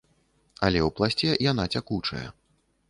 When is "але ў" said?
0.67-0.89